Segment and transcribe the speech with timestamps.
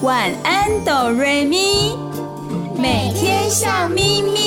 [0.00, 1.96] 晚安哆瑞咪，
[2.76, 4.38] 每天笑眯眯。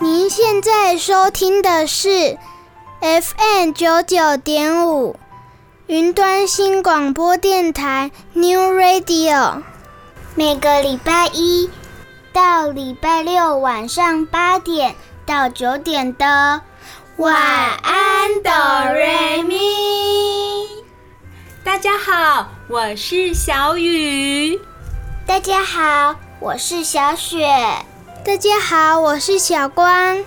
[0.00, 2.36] 您现在收听的是
[3.00, 5.14] FM 九九点五。
[5.88, 9.62] 云端新广播电台 New Radio，
[10.34, 11.70] 每个礼拜一
[12.30, 16.60] 到礼拜六晚上八点到九点的
[17.16, 19.56] 晚安哆瑞咪。
[21.64, 24.60] 大家好，我是小雨。
[25.26, 27.48] 大家好，我是小雪。
[28.26, 30.22] 大家好，我是小光。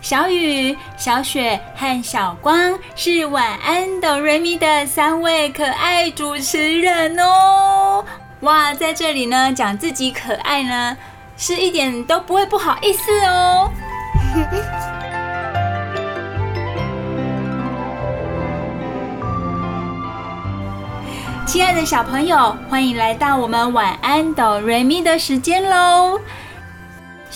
[0.00, 8.04] 小雨、小雪和小光是晚安哆瑞咪的三位可爱主持人哦。
[8.40, 10.96] 哇，在这里呢，讲自己可爱呢，
[11.36, 13.68] 是一点都不会不好意思哦。
[21.44, 26.20] 亲爱的小朋友，欢迎来到我们晚安哆瑞咪的时间喽。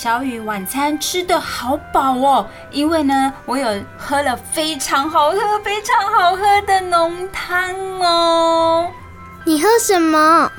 [0.03, 8.91] 小雨晚餐吃得好饱哦，因为呢，我有喝了非常好喝、非常好喝的浓汤哦。
[9.45, 10.50] 你喝什么？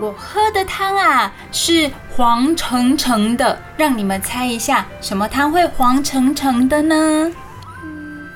[0.00, 7.30] 我喝的汤啊是黄澄澄的，让你们猜一下，什么汤会黄澄澄的呢？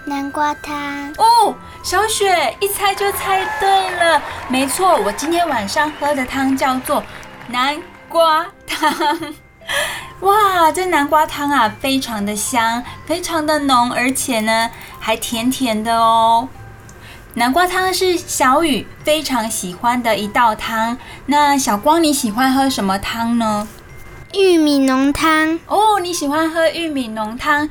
[0.04, 1.12] 南瓜汤。
[1.18, 7.02] 哦，小雪一猜就猜对了，没错，我今天晚上喝的汤叫做
[7.48, 7.76] 南
[8.08, 9.34] 瓜汤。
[10.22, 14.70] 哇，这南瓜汤啊，非常的香，非常的浓，而且呢，
[15.00, 16.48] 还甜甜的哦。
[17.34, 20.96] 南瓜汤是小雨非常喜欢的一道汤。
[21.26, 23.66] 那小光，你喜欢喝什么汤呢？
[24.32, 25.58] 玉米浓汤。
[25.66, 27.68] 哦，你喜欢喝玉米浓汤。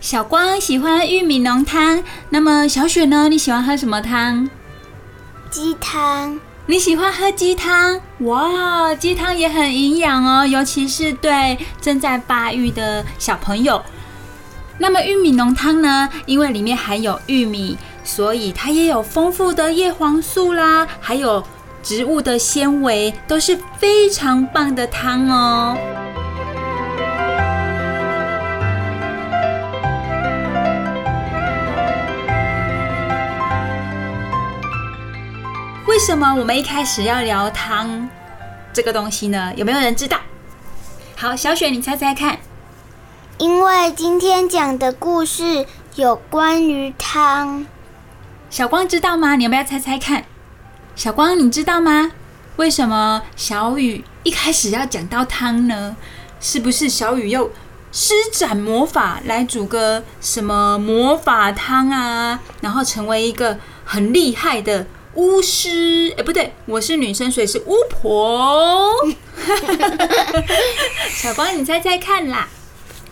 [0.00, 2.04] 小光喜欢玉米浓汤。
[2.28, 3.28] 那么小雪呢？
[3.28, 4.50] 你喜欢喝什么汤？
[5.50, 6.38] 鸡汤。
[6.70, 7.98] 你喜欢喝鸡汤？
[8.18, 13.82] 哇，鸡汤也很营养哦，尤其是对正在发育的小朋友。
[14.76, 16.10] 那么玉米浓汤呢？
[16.26, 21.42] 因为里面含有玉米，所以它也有丰富的叶黄素啦，还有
[21.82, 25.74] 植物的纤维，都是非常棒的汤哦。
[35.88, 38.10] 为什么我们一开始要聊汤
[38.74, 39.54] 这个东西呢？
[39.56, 40.18] 有没有人知道？
[41.16, 42.38] 好，小雪，你猜猜看。
[43.38, 47.66] 因为今天讲的故事有关于汤。
[48.50, 49.34] 小光知道吗？
[49.36, 50.24] 你要不要猜猜看？
[50.94, 52.12] 小光，你知道吗？
[52.56, 55.96] 为什么小雨一开始要讲到汤呢？
[56.38, 57.50] 是不是小雨又
[57.92, 62.40] 施展魔法来煮个什么魔法汤啊？
[62.60, 64.86] 然后成为一个很厉害的？
[65.18, 68.88] 巫师，哎，不对，我是女生，所以是巫婆。
[71.10, 72.48] 小光，你猜猜看啦，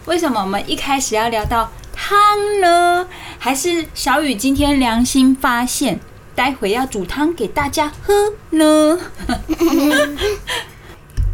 [0.05, 3.09] 为什么我们一开始要聊到汤呢？
[3.41, 5.99] 还是小雨今天良心发现，
[6.37, 9.00] 待会要煮汤给大家喝呢？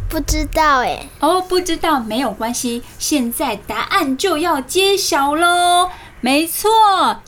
[0.09, 1.07] 不知道哎。
[1.19, 5.91] 哦，不知道没有关系，现在答案就要揭晓喽。
[6.23, 6.69] 没错，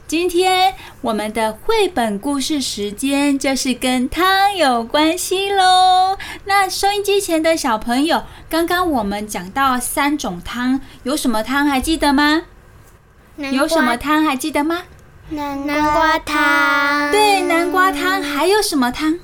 [0.08, 6.18] 今天我们的绘本故事时间就是跟汤有关系喽。
[6.46, 12.44] 那收音机前的小朋友，刚刚我们讲到三种汤，有什么汤还记得吗？
[13.36, 14.84] 有什么汤还记得吗？
[15.32, 17.12] 南瓜汤。
[17.12, 18.24] 对，南瓜汤。
[18.24, 19.20] 还有什么汤？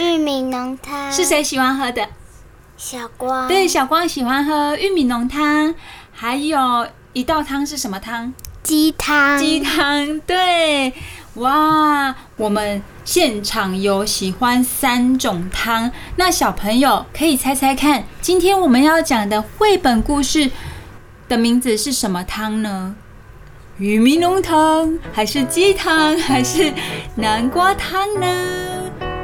[0.00, 1.12] 玉米浓汤。
[1.12, 2.08] 是谁喜欢喝的？
[2.76, 3.46] 小光。
[3.46, 5.76] 对，小光喜欢喝玉米浓汤。
[6.10, 8.34] 还有一道汤是什么汤？
[8.62, 10.94] 鸡汤，鸡汤，对，
[11.34, 20.48] 哇，我们现场有喜欢三种汤，那小朋友可以猜猜看，今天我们要讲的绘本故事
[21.28, 22.94] 的名字是什么汤呢？
[23.78, 26.72] 玉米浓汤，还是鸡汤，还是
[27.16, 28.26] 南瓜汤呢？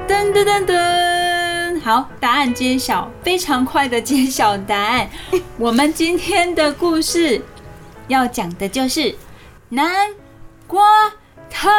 [0.09, 5.09] 噔噔噔噔，好，答案揭晓，非常快的揭晓答案。
[5.57, 7.41] 我们今天的故事
[8.09, 9.15] 要讲的就是。
[9.71, 10.09] 南
[10.67, 10.83] 瓜
[11.51, 11.71] 汤。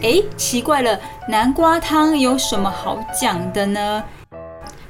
[0.00, 0.96] 哎，奇怪了，
[1.26, 4.04] 南瓜汤有什么好讲的呢？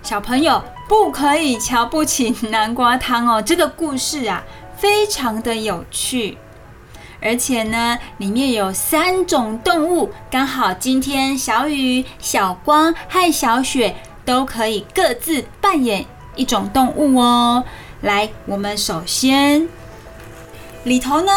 [0.03, 3.41] 小朋友，不可以瞧不起南瓜汤哦。
[3.41, 4.43] 这个故事啊，
[4.77, 6.37] 非常的有趣，
[7.23, 13.95] 而且呢，里面有三种动物，刚好今天小雨、小光和小雪
[14.25, 17.65] 都可以各自扮演一种动物哦。
[18.01, 19.69] 来，我们首先
[20.85, 21.33] 里头呢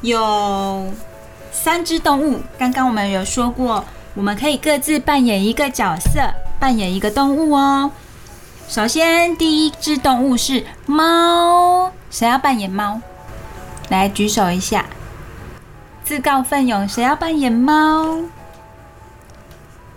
[0.00, 0.92] 有
[1.52, 3.84] 三只动物，刚刚我们有说过，
[4.14, 6.20] 我们可以各自扮演一个角色，
[6.58, 7.92] 扮演一个动物哦。
[8.68, 13.00] 首先，第一只动物是猫，谁要扮演猫？
[13.88, 14.84] 来举手一下，
[16.08, 18.22] 自告奋勇，谁要扮演猫？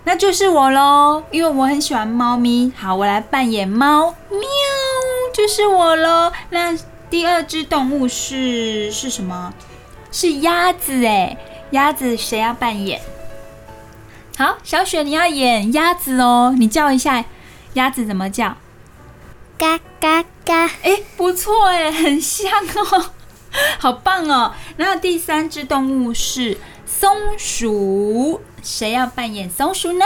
[0.03, 2.69] 那就是我喽，因为我很喜欢猫咪。
[2.77, 4.41] 好，我来扮演猫，喵，
[5.33, 6.33] 就是我喽。
[6.49, 6.77] 那
[7.09, 9.53] 第二只动物是是什么？
[10.11, 11.37] 是鸭子哎，
[11.69, 12.99] 鸭子谁要扮演？
[14.37, 17.23] 好，小雪你要演鸭子哦，你叫一下。
[17.75, 18.57] 鸭子怎么叫？
[19.57, 20.65] 嘎嘎嘎！
[20.83, 23.11] 哎，不错哎，很像哦，
[23.79, 24.53] 好棒哦。
[24.77, 30.05] 然后第三只动物是松鼠，谁要扮演松鼠呢？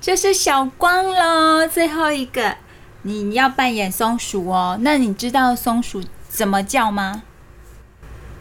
[0.00, 1.66] 就是小光喽。
[1.66, 2.56] 最后一个，
[3.02, 4.78] 你要扮演松鼠哦。
[4.80, 7.22] 那你知道松鼠怎么叫吗？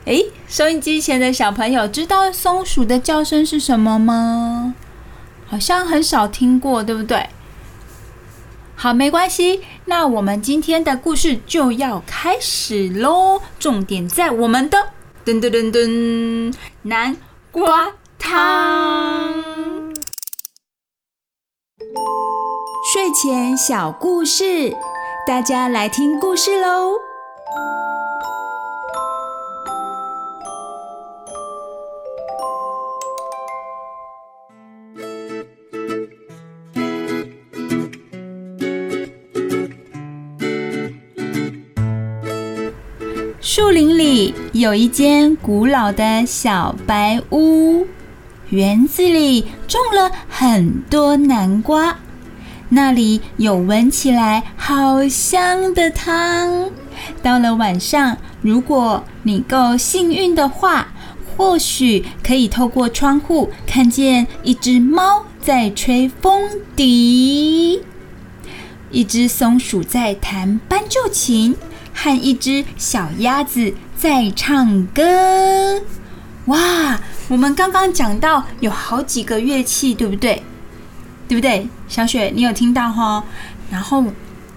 [0.05, 4.73] 哎，收音机前的小朋友知道松鼠的叫声是什么吗？
[5.47, 7.29] 好像很少听过，对不对？
[8.81, 9.61] 好，没关系。
[9.83, 13.41] 那我们今天的故事就要开始喽。
[13.59, 14.77] 重点在我们的
[15.25, 17.17] 噔噔噔噔南
[17.51, 19.33] 瓜汤。
[22.93, 24.73] 睡前小故事，
[25.27, 26.93] 大家来听故事喽。
[43.51, 47.87] 树林里有一间古老的小白屋，
[48.49, 51.97] 园子里种了很多南瓜，
[52.69, 56.69] 那里有闻起来好香的汤。
[57.23, 60.89] 到了晚上，如果你够幸运的话，
[61.35, 67.81] 或许可以透过窗户看见一只猫在吹风笛，
[68.91, 71.55] 一只松鼠在弹斑鸠琴。
[71.93, 75.81] 和一只小鸭子在唱歌，
[76.45, 76.99] 哇！
[77.27, 80.41] 我们刚刚讲到有好几个乐器，对不对？
[81.27, 81.67] 对不对？
[81.87, 83.23] 小雪，你有听到哈？
[83.69, 84.03] 然后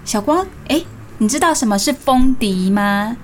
[0.03, 0.81] 小光，哎，
[1.19, 3.15] 你知道什么是风笛吗？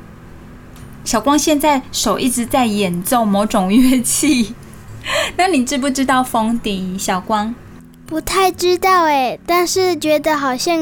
[1.03, 4.53] 小光现在手一直在演奏某种乐器，
[5.35, 6.95] 那你知不知道风笛？
[6.99, 7.55] 小光
[8.05, 10.77] 不太知道哎，但是觉得好像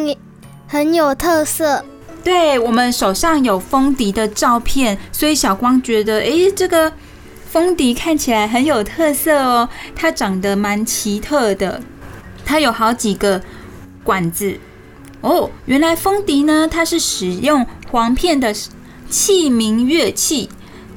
[0.68, 1.86] 很有特色。
[2.24, 6.92] 对，我们手上有风笛的照片，所以小光觉得，诶，这个
[7.50, 9.70] 风笛看起来很有特色哦。
[9.96, 11.82] 它长得蛮奇特的，
[12.46, 13.42] 它有好几个
[14.04, 14.60] 管子。
[15.22, 18.54] 哦，原来风笛呢，它是使用簧片的
[19.10, 20.50] 器皿乐器。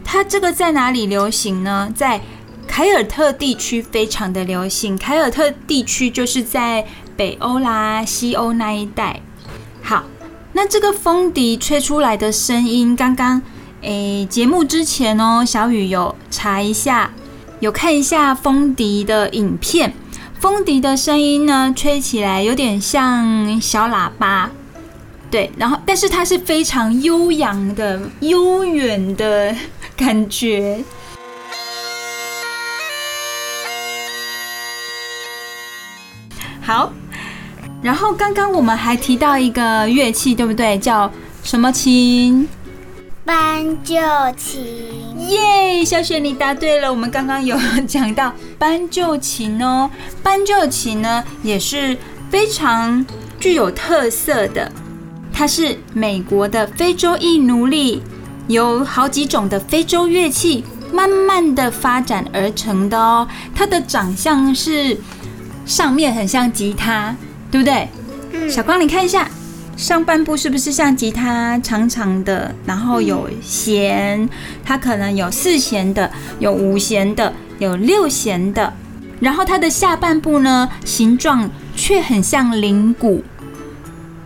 [0.05, 1.93] 它这个在哪里流行呢？
[1.95, 2.21] 在
[2.67, 4.99] 凯尔特地区非常的流行。
[4.99, 6.85] 凯尔特地区就是在
[7.17, 9.21] 北欧啦、西欧那一带。
[9.81, 10.03] 好。
[10.53, 13.41] 那这个风笛吹出来的声音，刚刚
[13.83, 17.13] 诶节目之前哦，小雨有查一下，
[17.61, 19.95] 有看一下风笛的影片。
[20.41, 24.51] 风笛的声音呢，吹起来有点像小喇叭，
[25.31, 29.55] 对，然后但是它是非常悠扬的、悠远的
[29.97, 30.83] 感觉。
[36.61, 36.93] 好。
[37.83, 40.79] 然后刚刚我们还提到一个乐器，对不对？
[40.79, 41.11] 叫
[41.43, 42.47] 什么琴？
[43.25, 43.97] 斑鸠
[44.37, 44.61] 琴。
[45.29, 46.91] 耶，小雪你答对了。
[46.91, 47.57] 我们刚刚有
[47.87, 49.91] 讲到斑鸠琴哦。
[50.23, 51.97] 斑鸠琴呢也是
[52.29, 53.05] 非常
[53.39, 54.71] 具有特色的，
[55.33, 58.03] 它是美国的非洲裔奴隶
[58.49, 63.27] 由好几种的非洲乐器慢慢的发展而成的哦。
[63.55, 64.99] 它的长相是
[65.65, 67.17] 上面很像吉他。
[67.51, 67.89] 对不对？
[68.49, 69.29] 小光，你看一下
[69.77, 74.29] 上半部是不是像吉他长长的，然后有弦，
[74.65, 78.73] 它可能有四弦的，有五弦的，有六弦的。
[79.21, 83.23] 然后它的下半部呢，形状却很像铃鼓，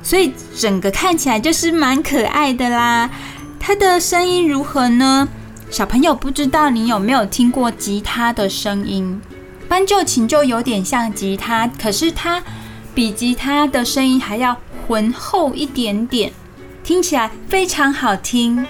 [0.02, 3.10] 所以整个看起来就是蛮可爱的啦。
[3.58, 5.28] 它的声音如何呢？
[5.70, 9.20] 小朋友不知道你有没有听过吉他的声音？
[9.68, 12.42] 斑鸠琴就有点像吉他，可是它。
[12.94, 16.32] 比吉他的声音还要浑厚一点点，
[16.84, 18.64] 听起来非常好听。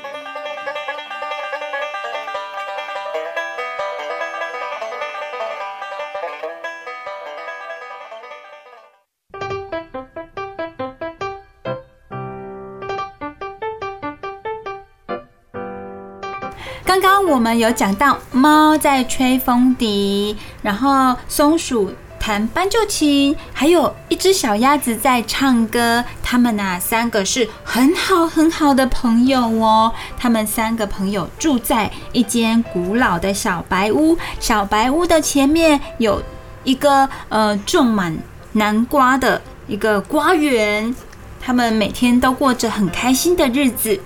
[16.87, 21.93] 刚刚我们有讲到猫在吹风笛，然后松鼠
[22.27, 26.03] 弹斑鸠琴，还有一只小鸭子在唱歌。
[26.23, 29.93] 他们呐，三个是很好很好的朋友哦。
[30.17, 36.23] 他们三个朋友住在一间古老的小白屋，小白屋的前面有
[36.63, 38.17] 一个呃种满
[38.53, 40.97] 南瓜的一个瓜园。
[41.43, 44.01] 他们每天都过着很开心的日子。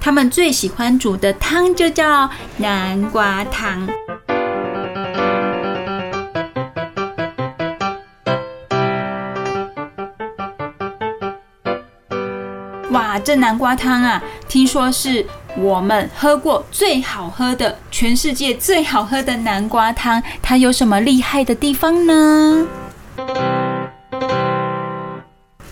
[0.00, 3.88] 他们最喜欢煮的汤就叫南瓜汤。
[13.16, 15.24] 哇，这南瓜汤啊，听说是
[15.56, 20.22] 我们喝过最好喝的，全世界最好喝的南瓜汤。
[20.42, 22.66] 它有什么厉害的地方呢？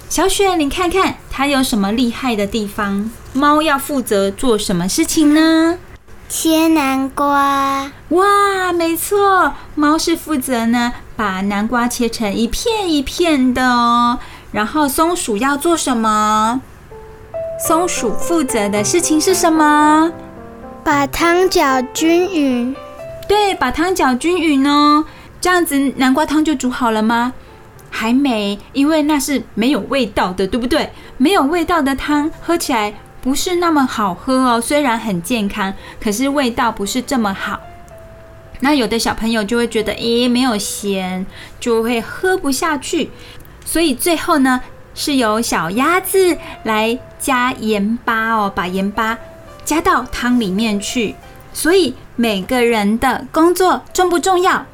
[0.08, 3.10] 小雪，你看看它有什么厉害的地方？
[3.34, 5.78] 猫要负责做什么事情呢？
[6.26, 7.92] 切南瓜。
[8.08, 14.18] 哇，没错，猫是负责呢，把南瓜切成一片一片的哦。
[14.52, 16.62] 然后松鼠要做什么？
[17.58, 20.12] 松鼠负责的事情是什么？
[20.82, 22.74] 把汤搅均匀。
[23.28, 25.04] 对，把汤搅均匀哦。
[25.40, 27.32] 这样子南瓜汤就煮好了吗？
[27.90, 30.90] 还没，因为那是没有味道的，对不对？
[31.16, 32.92] 没有味道的汤喝起来
[33.22, 34.60] 不是那么好喝哦。
[34.60, 37.60] 虽然很健康，可是味道不是这么好。
[38.60, 41.24] 那有的小朋友就会觉得，咦，没有咸，
[41.60, 43.10] 就会喝不下去。
[43.64, 44.60] 所以最后呢，
[44.94, 49.16] 是由小鸭子来加盐巴哦，把盐巴
[49.64, 51.14] 加到汤里面去。
[51.54, 54.66] 所以每个人的工作重不重要？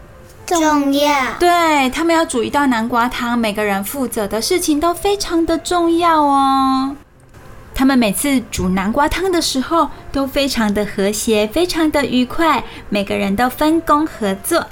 [0.46, 6.96] 重要，对，他们要煮一道南瓜汤，每个人负责的事情都非常的重要哦。
[7.72, 14.66] 他们每次煮南瓜汤的时候都非常的和谐，非常的愉快，每个人都分工合作。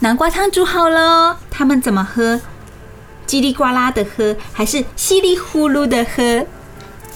[0.00, 2.38] 南瓜汤煮好了，他们怎么喝？
[3.26, 6.44] 叽里呱啦的喝，还是稀里呼噜的喝？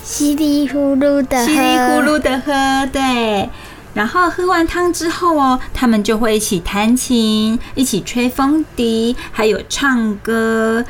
[0.07, 3.51] 稀里呼噜的喝，稀里呼噜的喝，对。
[3.93, 10.85] 然后喝完汤之后哦，他们就会一起弹琴，一起吹风笛，还有唱歌。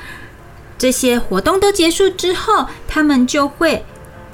[0.77, 3.87] 这些活动都结束之后，他们就会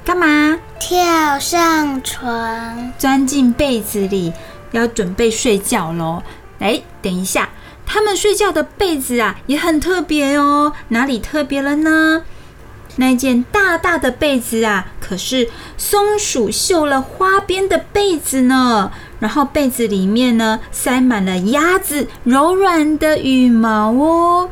[0.03, 0.59] 干嘛？
[0.81, 4.33] 跳上床，钻进被子里，
[4.73, 6.21] 要准备睡觉喽。
[6.59, 7.47] 哎，等一下，
[7.85, 10.73] 他们睡觉的被子啊，也很特别哦。
[10.89, 12.23] 哪里特别了呢？
[12.97, 18.91] 那件大大的被子啊，可是松鼠绣了花边的被子呢。
[19.19, 24.49] 然后被子里面呢，塞满了鸭子柔软的羽毛哦。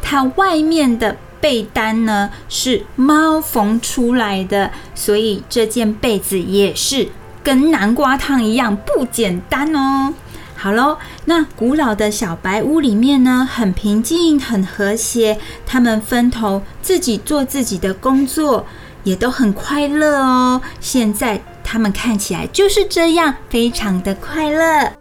[0.00, 7.08] 它外面的被单呢，是猫缝出来的，所以这件被子也是
[7.42, 10.14] 跟南瓜汤一样不简单哦。
[10.60, 15.38] 好喽，那古老的小白屋里面呢，很平静，很和谐。
[15.64, 18.66] 他们分头自己做自己的工作，
[19.04, 20.60] 也都很快乐哦。
[20.80, 24.92] 现在他们看起来就是这样，非常的快乐。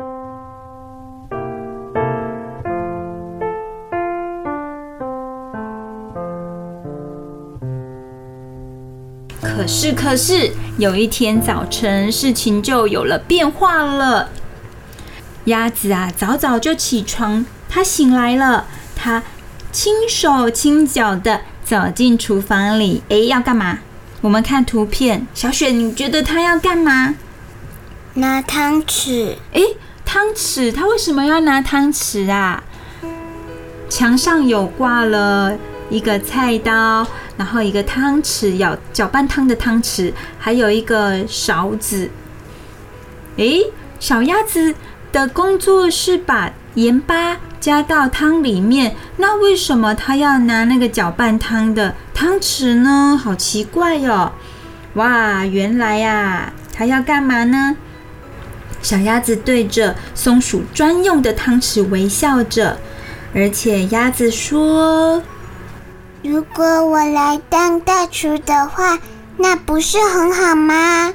[9.41, 14.29] 可是，可是有一天早晨，事情就有了变化了。
[15.47, 18.65] 鸭子啊，早早就起床，它醒来了，
[18.97, 19.23] 它
[19.71, 23.01] 轻手轻脚的走进厨房里。
[23.07, 23.79] 诶，要干嘛？
[24.19, 27.15] 我们看图片，小雪，你觉得它要干嘛？
[28.15, 29.35] 拿汤匙。
[29.53, 32.63] 诶，汤匙，它为什么要拿汤匙啊？
[33.87, 35.57] 墙上有挂了
[35.89, 42.09] 一个菜刀，然后一个汤匙，舀搅拌汤的汤匙，还有一个勺子。
[43.37, 43.63] 诶，
[43.97, 44.75] 小鸭子。
[45.11, 53.19] 的工作是把盐巴加到汤里面，那为什么他要拿那个搅拌汤的汤匙呢？
[53.21, 54.31] 好奇怪哟！
[54.93, 57.75] 哇，原来呀，他要干嘛呢？
[58.81, 62.77] 小鸭子对着松鼠专用的汤匙微笑着，
[63.33, 65.23] 而且鸭子说
[66.23, 68.99] ：“如果我来当大厨的话，
[69.37, 71.13] 那不是很好吗？”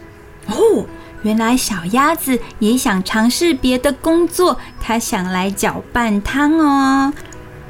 [0.48, 0.86] 哦。
[1.22, 7.12] 原来小鸭子也想尝试别的工作，它想来搅拌汤哦。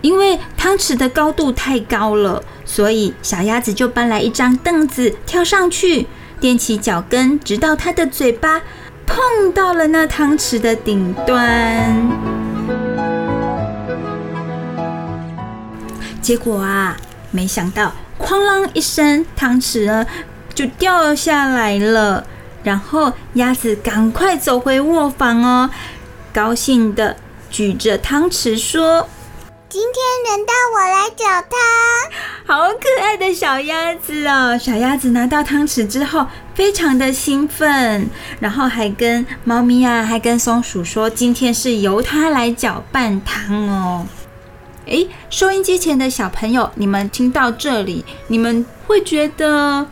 [0.00, 6.08] 因为汤匙的高度太高了，所以小鸭子就搬来一张凳子，跳上去，
[6.40, 8.62] 踮起脚跟，直到它的嘴巴
[9.06, 12.10] 碰到了那汤匙的顶端。
[16.20, 16.96] 结果啊，
[17.30, 20.06] 没想到，哐啷一声，汤匙呢
[20.54, 22.24] 就掉下来了。
[22.62, 25.70] 然后鸭子赶快走回卧房哦，
[26.32, 27.16] 高兴地
[27.50, 29.08] 举着汤匙说。
[29.68, 31.58] 今天轮到我来搅汤，
[32.44, 34.58] 好可爱的小鸭子哦！
[34.58, 38.06] 小鸭子拿到汤匙之后，非常的兴奋，
[38.38, 44.06] 然后还跟猫咪啊，还跟松鼠说，今天是由它来搅拌汤哦。
[44.84, 49.86] 诶，收音机前的小朋友，你们听到这里，你们会觉得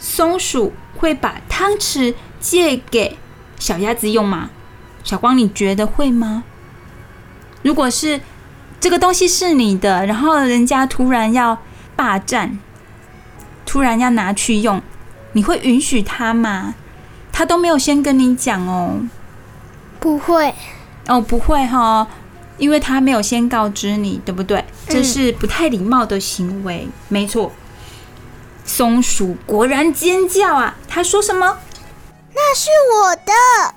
[0.00, 3.16] 松鼠会把汤匙借给
[3.60, 4.50] 小鸭子用吗？
[5.04, 6.42] 小光，你觉得会吗？
[7.62, 8.20] 如果是。
[8.80, 11.58] 这个东西是你的，然后人家突然要
[11.94, 12.58] 霸占，
[13.66, 14.80] 突然要拿去用，
[15.32, 16.74] 你会允许他吗？
[17.30, 19.02] 他都没有先跟你讲哦。
[19.98, 20.54] 不会。
[21.08, 22.06] 哦，不会哈、哦，
[22.56, 24.64] 因为他没有先告知你，对不对？
[24.86, 26.84] 这是不太礼貌的行为。
[26.86, 27.52] 嗯、没错。
[28.70, 30.76] 松鼠果然尖叫啊！
[30.86, 31.58] 他说什么？
[32.32, 33.74] 那是我的，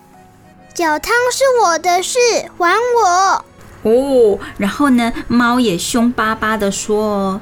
[0.76, 2.20] 脚汤是我的事，
[2.60, 3.46] 还我。
[3.82, 7.42] 哦，然后呢，猫也凶巴巴的说：“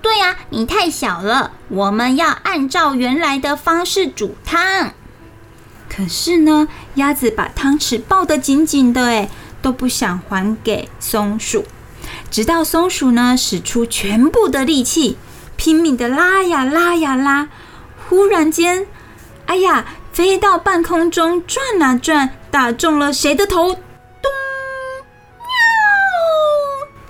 [0.00, 4.92] 对呀，你太小了，我们要按照原来的方式煮汤。”
[5.90, 9.28] 可是呢，鸭子把汤匙抱得紧紧的，哎，
[9.60, 11.64] 都不想还给松鼠。
[12.30, 15.18] 直到松鼠呢，使出全部的力气，
[15.56, 17.48] 拼命的拉呀拉呀拉，
[18.08, 18.86] 忽然间，
[19.46, 23.74] 哎呀，飞到半空中转啊转，打中了谁的头？
[23.74, 24.30] 咚！
[25.38, 25.44] 喵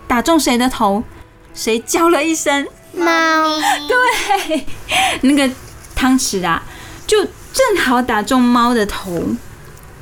[0.07, 1.05] 打中谁的头？
[1.53, 2.67] 谁叫了一声？
[2.93, 3.05] 猫。
[3.89, 4.67] 对，
[5.23, 5.53] 那个
[5.95, 6.63] 汤匙啊，
[7.07, 9.23] 就正好打中猫的头。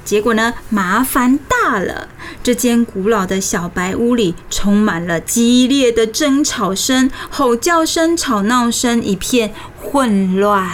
[0.04, 2.08] 结果呢，麻烦大了。
[2.43, 10.69] 这间古老的小白屋里充满了激烈的争吵声、吼叫声、吵闹声，一片混乱。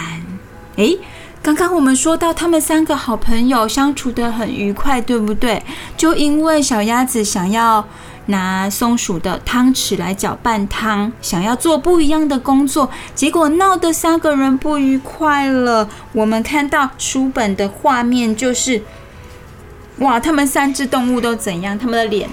[0.77, 0.97] 诶，
[1.41, 5.63] 刚刚我们说到他们三个好朋友相处得很愉快，对不对？
[5.95, 7.85] 就因为小鸭子想要。
[8.25, 15.89] 拿松鼠的汤匙来搅拌汤，想要做不一样的工作，结果闹得三个人不愉快了。
[16.11, 18.83] 我们看到书本的画面就是，
[19.99, 21.77] 哇，他们三只动物都怎样？
[21.77, 22.29] 他们的脸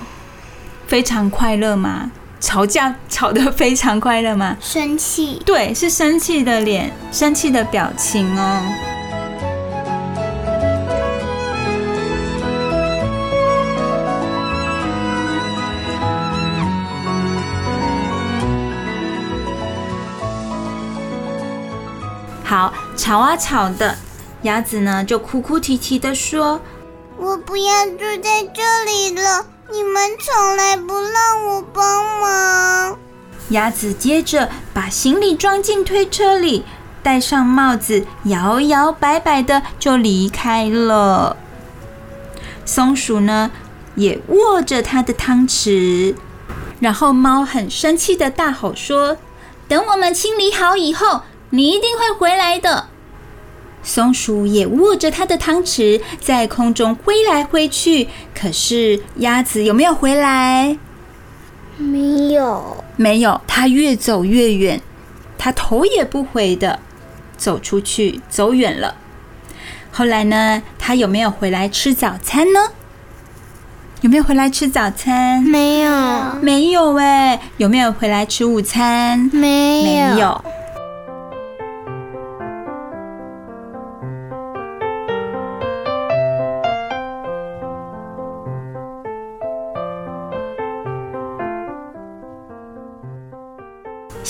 [0.87, 2.13] 非常快乐吗？
[2.39, 4.57] 吵架 吵得非常快乐吗？
[4.61, 5.43] 生气。
[5.45, 8.63] 对，是生气的脸，生气的表情哦。
[22.45, 23.97] 好，吵啊吵的，
[24.43, 26.61] 鸭子呢就哭哭啼啼的说
[27.27, 32.99] ：“我不要住在这里了，你们从来不让我帮忙。”
[33.51, 36.65] 鸭子接着把行李装进推车里，
[37.03, 41.37] 戴上帽子，摇摇摆摆的就离开了。
[42.65, 43.51] 松鼠呢
[43.97, 46.15] 也握着它的汤匙，
[46.79, 49.17] 然后猫很生气的大吼说
[49.67, 52.89] ：“等我们清理好以后。”你一定会回来的。
[53.87, 58.09] 松鼠也握着它的汤匙，在空中挥来挥去。
[58.35, 60.77] 可是鸭子有没有回来？
[61.79, 63.41] 没有，没有。
[63.47, 64.83] 它越走越远，
[65.39, 66.81] 它头也不回的
[67.37, 68.97] 走出去，走远了。
[69.93, 70.63] 后来呢？
[70.79, 72.61] 它有没有回来吃早餐呢？
[74.03, 75.43] 有没有回来吃早餐？
[75.43, 75.91] 没有，
[76.43, 77.41] 没有哎。
[77.57, 79.31] 有没有回来吃午餐？
[79.33, 80.45] 没有，没有。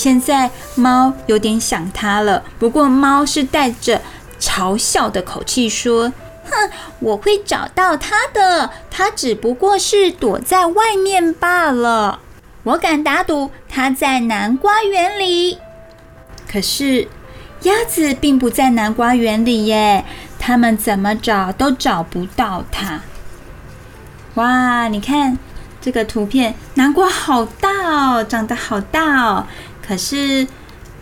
[0.06, 4.00] 现在猫有点想它了，不过猫是带着
[4.38, 6.12] 嘲笑的口气说
[6.48, 12.20] ：“哼，我会找到它的，它只不过是躲在外面罢了。
[12.62, 15.58] 我敢打赌，它在南瓜园里。
[16.48, 17.08] 可是
[17.62, 20.04] 鸭子并不在南瓜园里耶，
[20.38, 23.00] 他们怎么找都找不到它。
[24.34, 25.36] 哇，你看
[25.80, 29.48] 这个图片，南瓜好大哦，长得好大哦。”
[29.86, 30.46] 可是，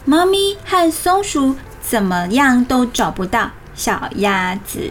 [0.05, 4.91] 猫咪和松鼠怎么样都找不到小鸭子。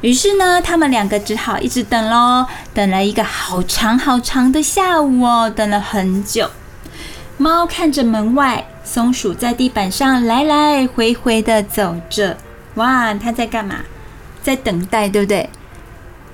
[0.00, 6.50] 于是呢，他们两个只好一直等喽，等了一个好长好长的下午哦，等了很久。
[7.36, 12.36] 猫看着门外，松鼠在地板上来来回回的走着。
[12.74, 13.76] 哇，它在干嘛？
[14.42, 15.48] 在等待，对不对？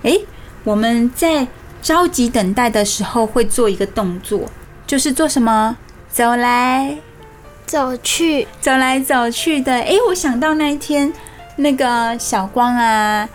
[0.03, 0.25] 诶，
[0.65, 1.49] 我们在
[1.83, 4.49] 着急等待的时候会做一个动作，
[4.87, 5.77] 就是做什么？
[6.17, 6.97] 走来
[7.67, 9.75] 走去，走来走去的。
[9.75, 11.13] 诶，我想到那一天
[11.57, 13.29] 那个小光啊。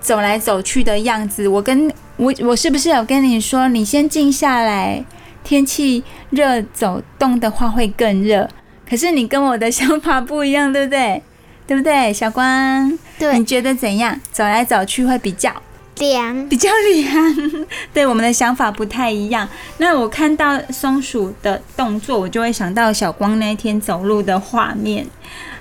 [0.00, 5.04] 走来走去的样子，我跟我我是不是有跟你说，你先静下来，
[5.42, 8.48] 天气热，走动的话会更热。
[8.88, 11.20] 可是你跟我的想法不一样，对不对？
[11.66, 12.96] 对不对，小光？
[13.18, 14.20] 对，你觉得怎样？
[14.30, 15.50] 走来走去会比较
[15.98, 17.66] 凉，比较凉。
[17.92, 19.48] 对，我们的想法不太一样。
[19.78, 25.06] 那我看到松鼠的动作，我就会想到小光那天走路的画面。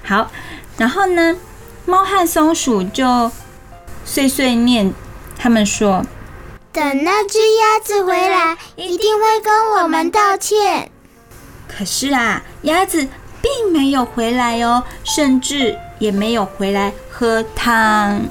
[0.04, 0.32] 好，
[0.78, 1.36] 然后呢，
[1.86, 3.32] 猫和松鼠就。
[4.06, 4.94] 碎碎念，
[5.38, 6.06] 他们说
[6.74, 10.92] ：“等那只鸭子回来，一定会跟我们道歉。”
[11.74, 13.08] 可是啊，鸭子
[13.42, 18.24] 并没有回来哦，甚至也没有回来喝汤。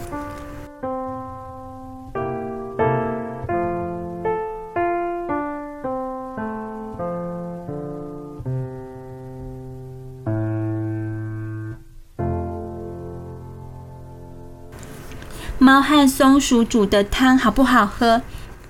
[15.73, 18.21] 猫和松鼠煮的汤好不好喝？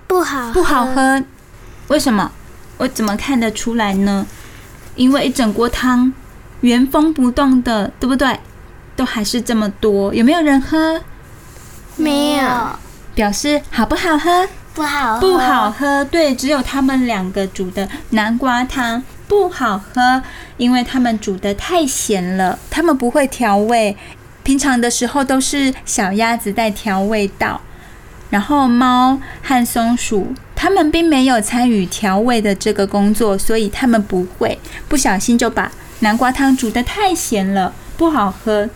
[0.06, 1.20] 不好，不好喝。
[1.88, 2.30] 为什么？
[2.76, 4.24] 我怎么看得出来呢？
[4.94, 6.12] 因为一整锅汤
[6.60, 8.38] 原封不动的，对不对？
[8.94, 11.00] 都还是这么多，有没有人喝？
[11.96, 12.48] 没有。
[13.16, 14.46] 表示好不好喝？
[14.72, 16.04] 不好，不好喝。
[16.04, 20.22] 对，只有他们两个煮的南瓜汤不好喝，
[20.56, 23.96] 因为他们煮得太咸了，他们不会调味。
[24.42, 27.60] 平常的时候都是小鸭子在调味道，
[28.30, 38.68] 然后猫和松鼠它们并没有参与调味的这个工作，所以它们不会不小心就把南瓜汤煮得太咸了，不好喝。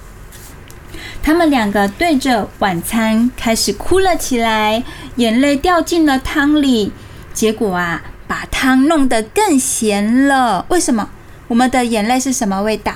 [1.22, 4.84] 他们两个对着晚餐开始哭了起来，
[5.16, 6.92] 眼泪掉进了汤里，
[7.34, 10.64] 结果啊，把汤弄得更咸了。
[10.68, 11.10] 为什么？
[11.48, 12.92] 我们的眼泪是什么味道？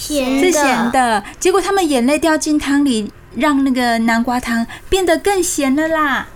[0.00, 6.28] 咸是咸的，结果他们眼泪掉进汤里，让那个南瓜汤变得更咸了啦。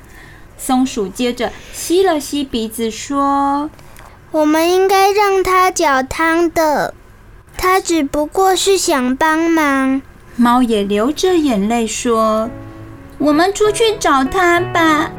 [0.59, 3.71] 松鼠接着吸了吸鼻子说
[4.33, 6.93] ：“我们应该让它搅汤的，
[7.57, 10.03] 它只不过是想帮忙。”
[10.37, 12.51] 猫也流着眼泪说
[13.17, 15.11] ：“我们出去找它吧。”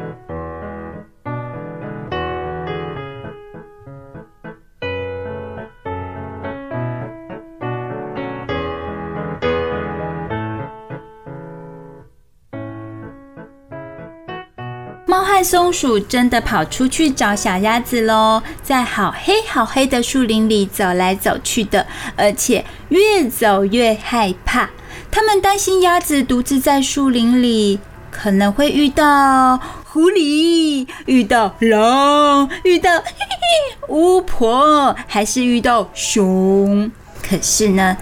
[15.16, 24.68] 猫和松鼠真的跑出去找小鸭子喽，在好黑好黑的树林里走来走去的，而且越走越害怕。
[25.10, 36.90] 他们担心鸭子独自在树林里，可能会遇到狐狸、遇到狼、遇到嘿嘿巫婆，还是遇到熊。
[37.26, 37.96] 可是呢，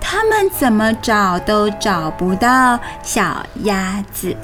[0.00, 4.36] 他们怎么找都找不到小鸭子。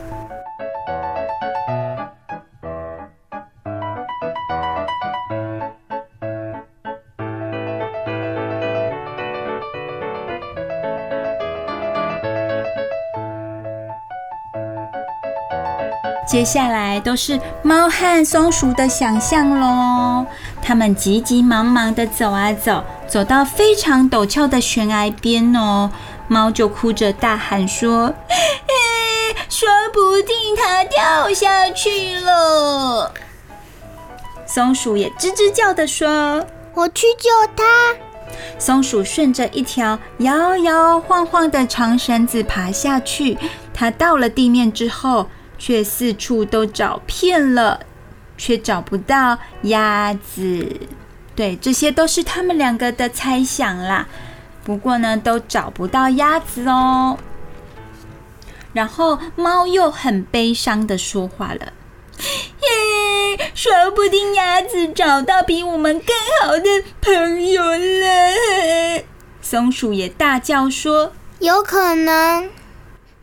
[16.33, 20.25] 接下来都是猫和松鼠的想象喽。
[20.63, 25.91] 它们急急忙忙地走啊走，走到非常陡峭的悬崖边哦。
[26.29, 33.13] 猫就哭着大喊说：“哎，说不定它掉下去了。”
[34.49, 37.63] 松鼠也吱吱叫地说：“我去救它。”
[38.59, 43.37] 松鼠顺着一条摇摇晃晃的长绳子爬下去。
[43.75, 45.29] 它到了地面之后，
[45.65, 47.87] 却四处都找遍了，
[48.37, 50.67] 却找不到鸭子。
[51.37, 54.09] 对，这些都是他们两个的猜想啦。
[54.65, 57.17] 不过呢，都找不到鸭子哦。
[58.73, 61.73] 然后猫又很悲伤地说话了
[62.19, 69.05] ：“耶，说不定鸭子找到比我们更好的朋友了。”
[69.41, 72.51] 松鼠也大叫说：“有可能。”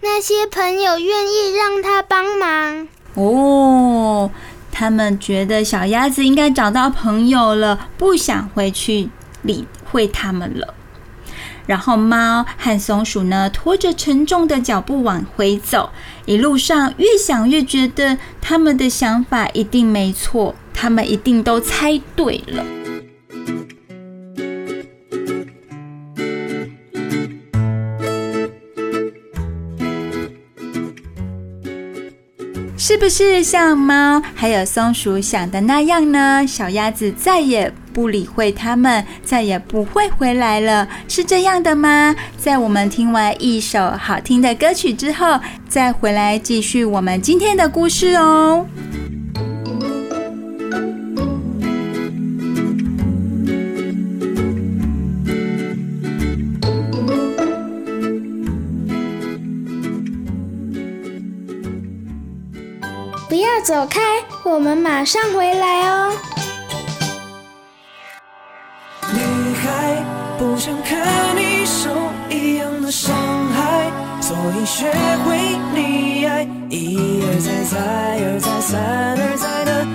[0.01, 4.31] 那些朋友愿意让他帮忙哦，
[4.71, 9.09] 他们觉得小鸭子应该找到朋友了，不想回去
[9.41, 10.73] 理会他们了。
[11.65, 15.91] 然后猫和松鼠呢，拖着沉重的脚步往回走。
[16.25, 22.63] 一路上越想越觉得他们的想法一定没错，他们一定都猜对了。
[32.89, 36.43] 是不是像猫还有松鼠想的那样呢？
[36.47, 42.15] 小鸭子再也不理会它们，再也不会回来了，是这样的吗？
[42.35, 48.65] 在我们听完一首好听的歌曲之后，再回来继续我们今天的故事哦。
[63.59, 63.99] 要走开，
[64.45, 66.13] 我们马上回来哦。
[69.13, 69.19] 女
[69.53, 70.01] 孩
[70.37, 71.89] 不想看你受
[72.29, 73.13] 一样的伤
[73.51, 73.91] 害，
[74.21, 74.89] 所以学
[75.25, 75.35] 会
[75.75, 77.77] 溺爱，一而再，再
[78.23, 78.79] 而再，三
[79.19, 79.85] 而再的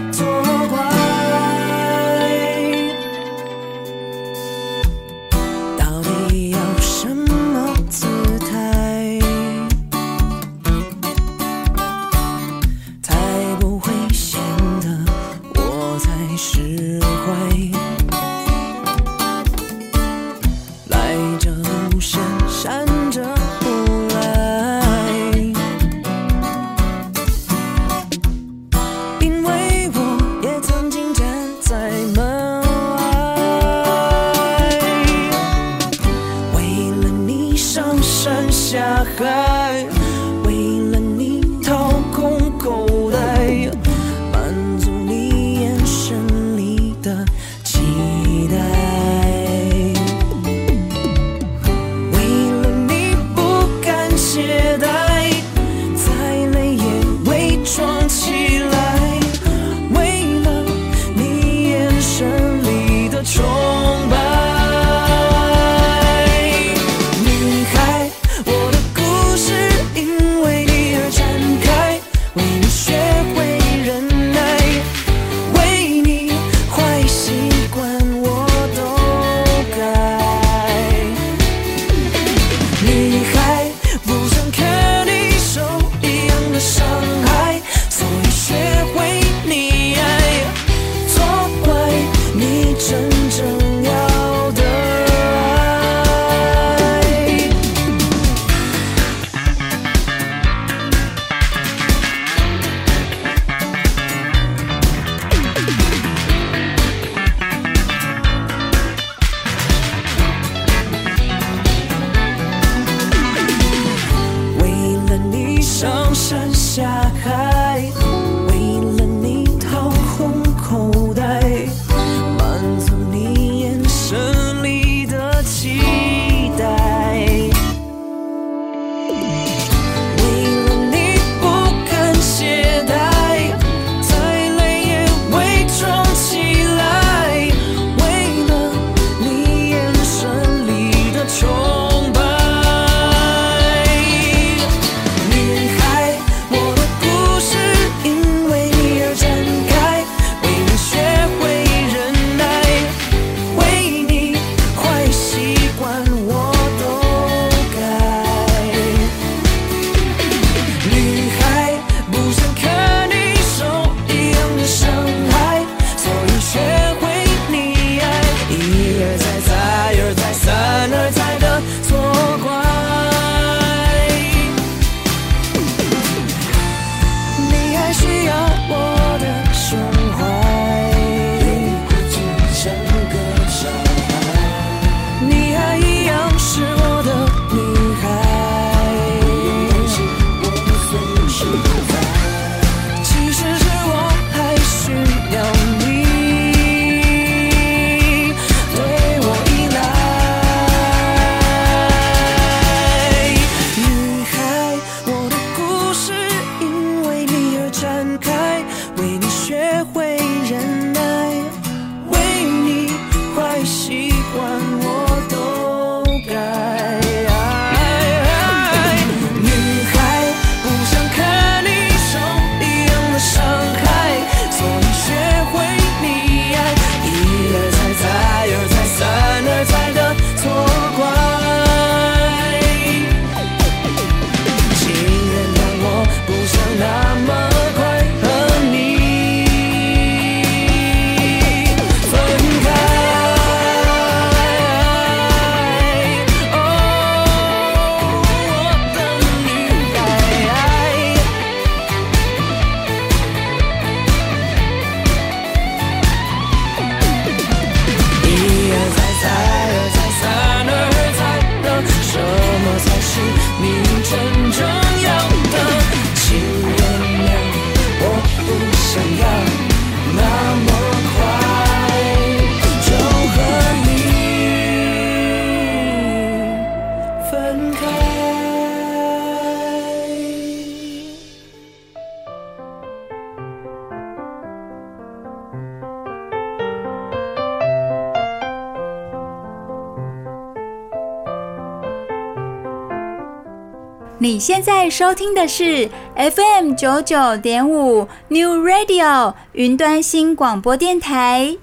[294.44, 301.56] 现在收听的是 FM 九九点五 New Radio 云端新广播电台。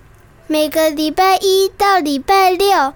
[0.48, 2.96] 每个礼拜一到礼拜六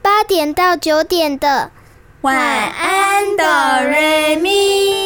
[0.00, 1.72] 八点到九点的
[2.20, 5.05] 晚安哆瑞咪。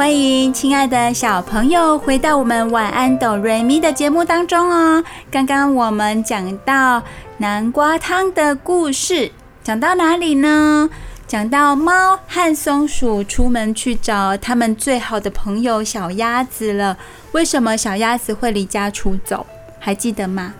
[0.00, 5.04] 欢迎亲爱的小朋友回到我们晚安哆瑞咪的节目当中哦。
[5.30, 7.02] 刚刚我们讲到
[7.36, 9.30] 南瓜汤的故事，
[9.62, 10.88] 讲到哪里呢？
[11.26, 16.96] 讲到猫和松鼠出门去找他们最好的朋友小鸭子了。
[17.32, 19.44] 为什么小鸭子会离家出走？
[19.78, 20.54] 还记得吗？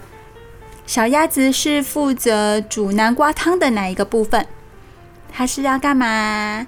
[0.87, 4.45] 小鸭子是负责煮南瓜汤的哪一个部分？
[5.33, 6.67] 它是要干嘛？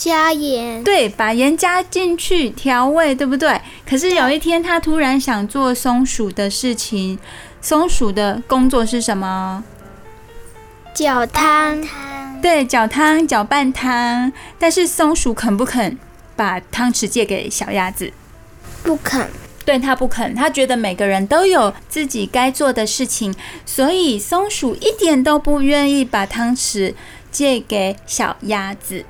[0.00, 3.60] 加盐，对，把盐加进去调味，对不对？
[3.86, 7.18] 可是有一天，他突然想做松鼠的事情。
[7.60, 9.62] 松鼠的工作是什么？
[10.94, 11.86] 搅汤。
[12.40, 14.32] 对，搅汤，搅拌汤。
[14.58, 15.98] 但是松鼠肯不肯
[16.34, 18.10] 把汤匙借给小鸭子？
[18.82, 19.28] 不肯。
[19.66, 23.34] 对，他不肯，他觉得每个人都有自己该做的事情，
[23.66, 26.94] 所以松鼠一点都不愿意把汤匙
[27.30, 29.04] 借给小鸭子。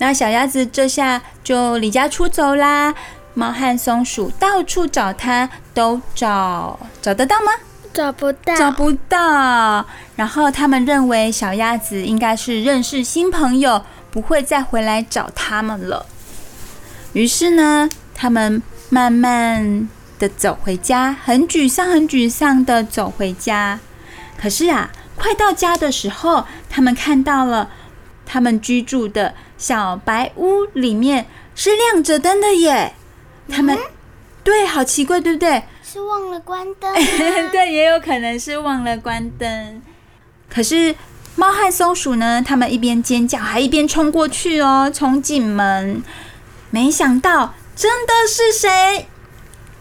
[0.00, 2.94] 那小鸭子这下就离家出走啦。
[3.34, 7.52] 猫和松鼠到处找它，都找找得到吗？
[7.92, 9.84] 找不到，找不到。
[10.16, 16.06] 然后他们认为小鸭子应该是认识新朋友，不会再回来找他们了。
[17.12, 23.78] 于是呢，他们慢慢的走回家，很沮丧，很沮丧的走回家。
[24.40, 27.68] 可是啊，快到家的时候，他们看到了
[28.24, 29.34] 他们居住的。
[29.60, 32.94] 小白屋里面是亮着灯的耶，
[33.46, 33.80] 他们、嗯、
[34.42, 35.62] 对，好奇怪，对不对？
[35.84, 36.94] 是忘了关灯。
[37.52, 39.82] 对，也有可能是忘了关灯。
[40.48, 40.94] 可是
[41.36, 42.42] 猫和松鼠呢？
[42.42, 46.02] 他们一边尖叫，还一边冲过去哦，冲进门。
[46.70, 49.08] 没想到，真的是谁？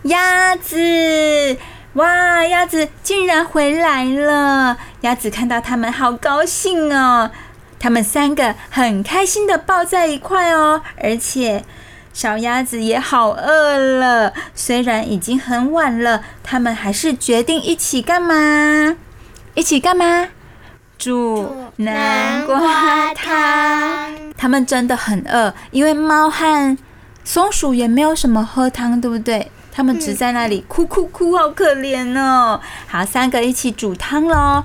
[0.04, 1.58] 鸭子！
[1.94, 4.78] 哇，鸭子竟然回来了！
[5.02, 7.32] 鸭子看到他们，好高兴哦。
[7.80, 11.64] 他们三个很开心的抱在一块哦，而且
[12.12, 14.34] 小鸭子也好饿了。
[14.54, 18.98] 虽然已经很晚了，他们还是决定一起干嘛？
[19.54, 20.28] 一起干嘛？
[20.98, 24.14] 煮南瓜汤。
[24.38, 26.78] 他们真的很饿，因为猫和
[27.24, 29.50] 松鼠也没有什么喝汤，对不对？
[29.72, 32.60] 他们只在那里哭哭哭，好可怜哦。
[32.88, 34.62] 好，三个一起煮汤喽。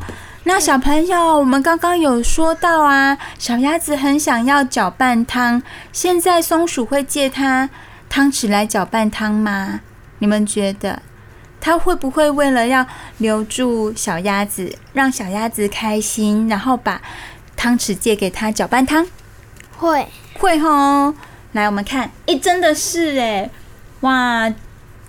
[0.46, 7.70] 那小朋友，我们刚刚有说到啊，小鸭子很想要搅拌汤，现在松鼠会借它
[8.11, 9.80] 汤匙来搅拌汤吗？
[10.18, 11.00] 你们觉得，
[11.62, 17.00] 它会不会为了要留住小鸭子，让小鸭子开心，然后把
[17.57, 19.07] 汤匙借给它搅拌汤？
[19.78, 21.14] 会，会吼。
[21.52, 23.50] 来，我们看，诶，真的是诶，
[24.00, 24.52] 哇！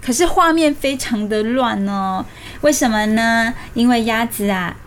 [0.02, 2.24] 可是画面非常的乱哦，
[2.62, 3.54] 为什么呢？
[3.74, 4.78] 因为鸭子啊。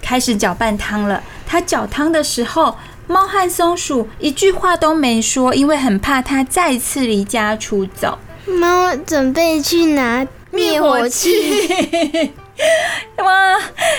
[0.00, 1.22] 开始搅拌汤了。
[1.46, 2.76] 他搅汤的时候，
[3.06, 8.18] 猫和松鼠一句话都没说，因为很怕它再次离家出走。
[8.46, 12.32] 猫准备去拿灭火器。
[13.18, 13.58] 哇！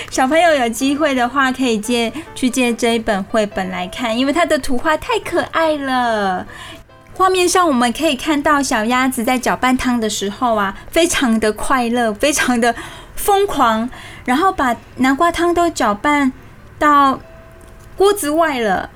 [0.10, 6.46] 小朋友有机会的话，可以借去借这一本绘本来看，因为它的图画太可爱了。
[7.14, 12.74] 画面上我们可以看到小鸭子在搅拌汤的时候啊，非常的快乐，非常的。
[13.14, 13.88] 疯狂，
[14.26, 16.32] 然后把南瓜汤都搅拌
[16.78, 17.20] 到
[17.96, 18.90] 锅子外了。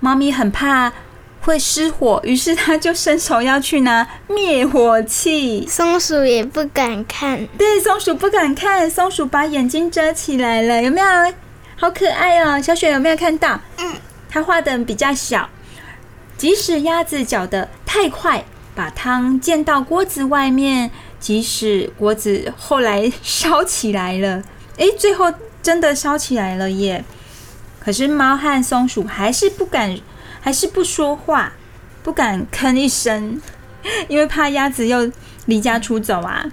[0.00, 0.92] 猫咪很怕
[1.40, 5.66] 会失火，于是它就伸手要去拿灭火器。
[5.66, 10.82] 松鼠也不敢看，对，松鼠不敢看，松鼠把眼睛遮起来了。
[10.82, 11.06] 有没有？
[11.78, 12.60] 好可爱哦！
[12.60, 13.60] 小雪有没有看到？
[13.78, 13.94] 嗯，
[14.28, 15.48] 它画的比较小。
[16.36, 18.44] 即使鸭子搅得太快，
[18.74, 20.90] 把汤溅到锅子外面。
[21.18, 24.42] 即使锅子后来烧起来了，
[24.76, 27.04] 诶，最后真的烧起来了耶！
[27.80, 29.98] 可是猫和松鼠还是不敢，
[30.40, 31.52] 还是不说话，
[32.02, 33.40] 不敢吭一声，
[34.08, 35.10] 因为怕鸭子又
[35.46, 36.44] 离家出走啊。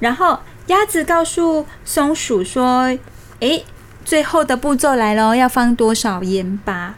[0.00, 2.96] 然后鸭子告诉松鼠说
[3.40, 3.64] ：“诶，
[4.04, 6.94] 最后的步骤来了，要放多少盐巴？”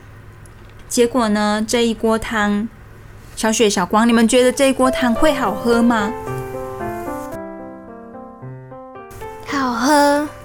[0.88, 2.68] 结果呢，这一锅汤，
[3.36, 6.12] 小雪、小光，你们觉得这一锅汤会好喝吗？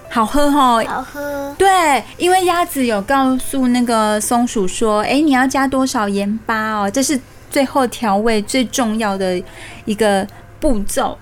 [0.10, 1.56] 好喝哈，好喝。
[1.58, 6.90] 对，因为鸭子有告诉那个松鼠说：“哎，你要加多少盐巴哦？
[6.90, 9.42] 这是最后调味最重要的
[9.86, 10.28] 一个
[10.60, 11.18] 步骤。”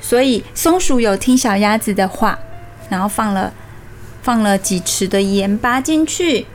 [0.00, 2.38] 所以松鼠有听小鸭子的话，
[2.88, 3.52] 然后放了
[4.22, 6.46] 放了几匙的盐巴进去。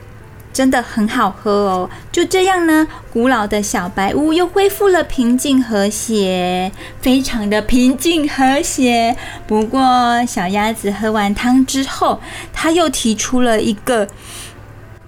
[0.58, 1.90] 真的很好喝哦！
[2.10, 9.16] 就这样呢，古老的小白屋又恢复了平静和谐，非常的平静和谐。
[9.46, 12.20] 不过，小鸭子喝完汤之后，
[12.52, 14.08] 它又提出了一个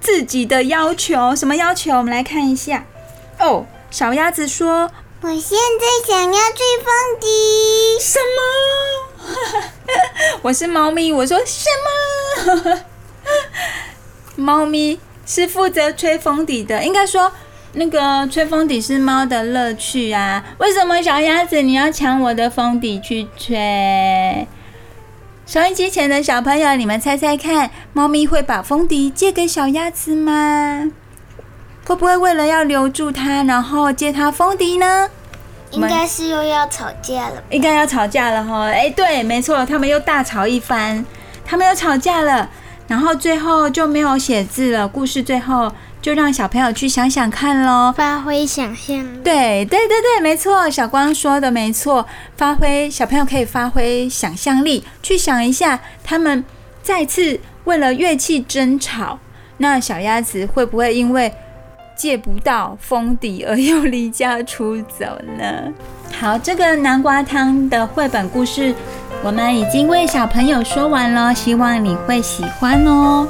[0.01, 1.35] 自己的要求。
[1.35, 1.97] 什么要求？
[1.99, 2.85] 我们来看一下。
[3.41, 4.89] 哦，小鸭子说
[5.23, 7.27] ：“我现在想要吹风笛。”
[8.01, 8.39] 什么？
[10.43, 11.13] 我是猫咪。
[11.13, 11.69] 我说什
[12.55, 12.81] 么？
[14.37, 15.01] 猫咪。
[15.31, 17.31] 是负责吹风笛的，应该说，
[17.75, 20.45] 那个吹风笛是猫的乐趣啊。
[20.59, 24.49] 为什么小鸭子你要抢我的风笛去吹？
[25.47, 30.91] 收音机前的小朋友，你们猜猜看，猫咪会把风笛借给小鸭子吗？
[31.87, 35.09] 会不会为了要留住它，然后借它风笛呢？
[35.71, 37.41] 应该是又要吵架了。
[37.51, 38.65] 应该要吵架了哈！
[38.65, 41.05] 哎，对，没错，他们又大吵一番，
[41.45, 42.51] 他们又吵架了。
[42.91, 45.73] 然后最后就没有写字了，故事最后
[46.03, 48.97] 就让小朋友去想想看喽，发挥想象。
[49.23, 52.05] 对对对对，没错，小光说的没错，
[52.37, 56.45] 发挥小朋友可以发挥想象力，去想一下他们
[56.83, 59.21] 再次为了乐器争吵，
[59.59, 61.33] 那小鸭子会不会因为
[61.97, 65.07] 借不到封底而又离家出走
[65.39, 65.73] 呢？
[66.19, 68.75] 好，这个南瓜汤的绘本故事。
[69.23, 73.29] 我们已经为小朋友说完了，希望你会喜欢哦。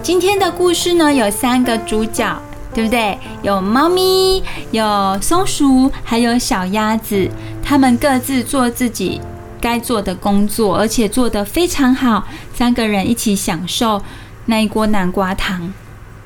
[0.00, 2.40] 今天的故事呢，有三个主角，
[2.72, 3.18] 对不对？
[3.42, 7.28] 有猫咪，有松鼠，还有小鸭子，
[7.64, 9.20] 他们各自做自己
[9.60, 12.26] 该做的工作，而且做得非常好。
[12.54, 14.02] 三个人一起享受
[14.46, 15.72] 那一锅南瓜汤，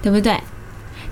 [0.00, 0.40] 对不对？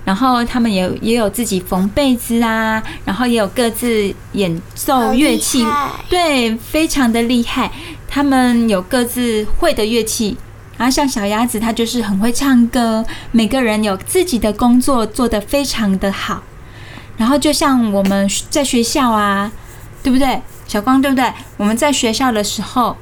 [0.03, 5.63] 然后他们也也有自己缝被子啊，然后也有各自演奏乐器，
[6.09, 7.71] 对，非常的厉害。
[8.07, 10.35] 他们有各自会的乐器，
[10.75, 13.05] 然后像小鸭子，它就是很会唱歌。
[13.31, 16.41] 每个人有自己的工作，做得非常的好。
[17.17, 19.51] 然后就像我们在学校啊，
[20.01, 20.41] 对不对？
[20.71, 21.29] 小光，对不对？
[21.57, 22.95] 我们在学校的时候，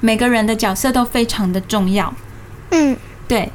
[0.00, 2.12] 每个人的角色都非常的重要。
[2.72, 2.96] 嗯，
[3.28, 3.52] 对，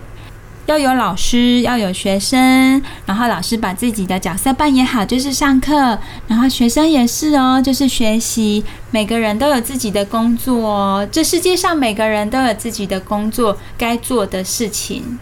[0.66, 6.00] 要有老师，要有学生，然后老师把自己的角色扮演好，就是上课，
[6.30, 8.64] 然后学生也是哦，就是学习。
[8.92, 15.20] 每个人都有自己的工作哦，这世界上每个人都有自己的工作该做的事情。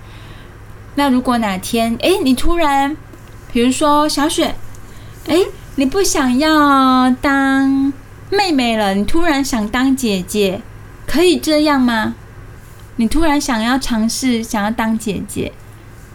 [0.94, 2.96] 那如果哪天，诶，你突然，
[3.52, 4.54] 比如说小雪，
[5.26, 7.92] 诶，你不想要当
[8.30, 10.62] 妹妹了，你突然想当姐姐，
[11.06, 12.16] 可以这样吗？
[12.98, 15.54] 你突然想要尝试，想要当姐姐，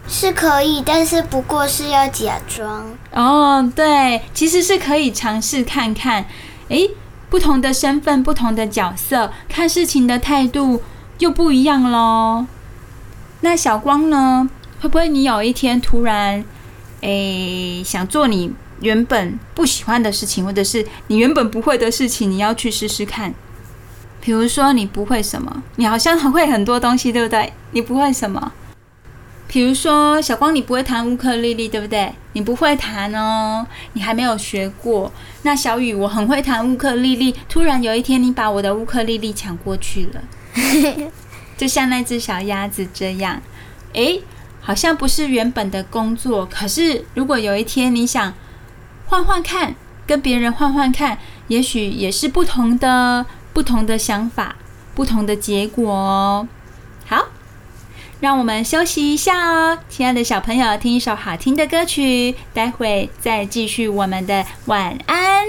[0.09, 2.93] 是可以，但是不过是要假装。
[3.13, 6.27] 哦，对，其实是可以尝试看看。
[6.69, 6.91] 诶，
[7.31, 10.83] 不同的身份，不同的角色，看事情的态度
[11.19, 12.47] 又不一样喽。
[13.41, 14.51] 那小光呢？
[14.81, 16.45] 会不会你有一天突然，
[17.03, 18.53] 诶，想做你？
[18.83, 23.33] 原本不喜欢的事情，或者是你原本不会的事情，你要去试试看。
[24.21, 27.53] 比如说你不会什么，你好像会很多东西，对不对？
[27.73, 28.53] 你不会什么？
[29.49, 32.13] 比如说小光，你不会弹乌克丽丽，对不对？
[32.33, 35.13] 你不会弹哦，你还没有学过。
[35.43, 40.23] 那小雨，我很会弹乌克丽丽，突然有一天你把我的乌克丽丽抢过去了，
[41.59, 43.43] 就像那只小鸭子这样。
[43.93, 44.23] 诶，
[44.61, 48.33] 好像不是原本的工作，可是如果有一天你想。
[49.13, 49.75] 换换看，
[50.07, 54.57] 跟别人换换看，也许也是不同的、不同的想法，
[54.95, 56.49] 不同的结果哦。
[57.05, 57.27] 好，
[58.21, 65.45] 让我们休息一下哦，亲爱的小朋友，听一首好听的歌曲，待会再继续我们的晚安。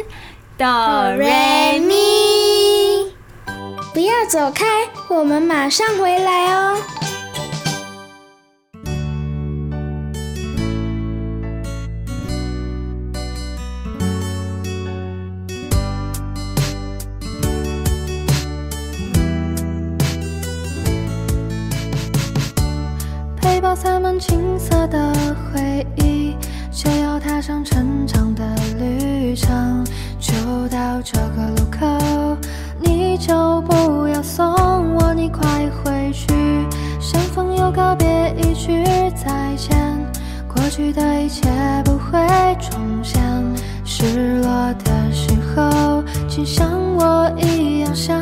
[0.58, 3.14] 哆瑞咪，
[3.94, 4.66] 不要走开，
[5.08, 6.78] 我们马上回来哦。
[24.26, 25.14] 青涩的
[25.52, 26.34] 回忆，
[26.72, 28.42] 就要踏上成长的
[28.80, 29.84] 旅程。
[30.18, 30.34] 就
[30.70, 32.38] 到这个路口，
[32.80, 34.46] 你就不要送
[34.96, 35.44] 我，你快
[35.84, 36.34] 回去。
[37.02, 38.82] 相逢又告别，一句
[39.14, 39.78] 再见，
[40.48, 41.50] 过去的一切
[41.84, 42.26] 不会
[42.62, 43.22] 重现。
[43.84, 46.66] 失落的时候，请像
[46.96, 48.22] 我一样相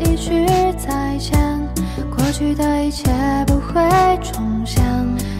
[0.00, 0.46] 一句
[0.76, 1.38] 再见，
[2.14, 3.10] 过去的一切
[3.46, 3.82] 不会
[4.22, 4.82] 重现。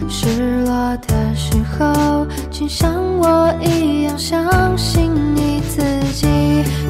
[0.07, 5.81] 失落的时候，请像我一样相信你自
[6.13, 6.27] 己。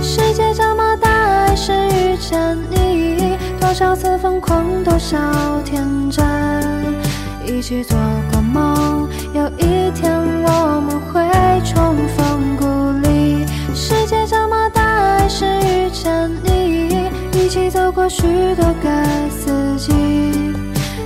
[0.01, 1.09] 世界这么大，
[1.47, 3.37] 还是遇见你。
[3.59, 5.17] 多少次疯狂，多少
[5.63, 6.25] 天真，
[7.45, 7.97] 一起做
[8.31, 10.11] 过梦，有一天
[10.43, 11.21] 我们会
[11.63, 13.45] 重逢故里。
[13.75, 14.81] 世界这么大，
[15.19, 16.48] 还是遇见你。
[17.49, 18.21] 一起走过许
[18.53, 19.91] 多个四季，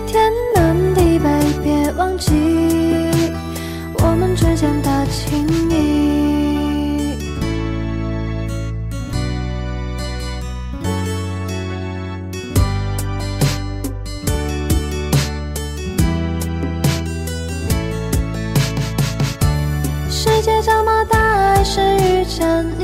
[0.06, 1.30] 天南地北，
[1.64, 2.34] 别忘记
[4.00, 7.18] 我们之间的情谊。
[20.10, 22.84] 世界这么大，还是遇见你，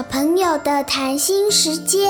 [0.00, 2.08] 小朋友的谈心时间，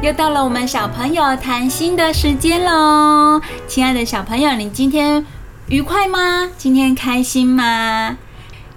[0.00, 3.38] 又到了我们小朋友谈心的时间喽！
[3.68, 5.26] 亲爱的小朋友，你今天
[5.66, 6.48] 愉快吗？
[6.56, 8.16] 今天开心吗？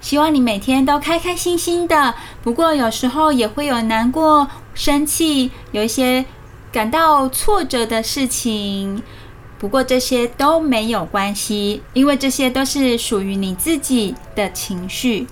[0.06, 2.14] 希望你每天都开开心心的。
[2.40, 6.24] 不过有时候也会有难过、生气，有一些
[6.70, 9.02] 感到挫折的事情。
[9.58, 15.26] 不过这些都没有关系，因为这些都是属于你自己的情绪。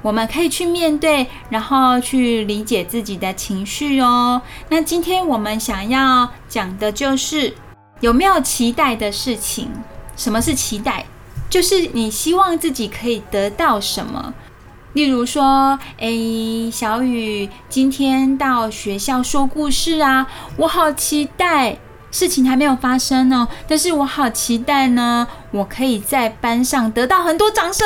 [0.00, 4.40] 我们可以去面对，然后去理解自己的情绪哦。
[4.70, 7.52] 那今天我们想要讲的就是
[8.00, 9.68] 有没有期待的事情？
[10.16, 11.04] 什么是期待？
[11.50, 14.32] 就是你希望自己可以得到什么，
[14.92, 21.76] 例如说，诶，小雨今天到学校说故事啊，我好期待，
[22.12, 27.84] 事情还没有发生呢，但是我好期待呢，我可以在班上得到很多掌声，